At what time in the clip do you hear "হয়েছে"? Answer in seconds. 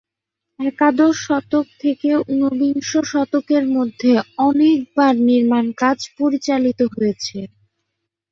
6.93-7.37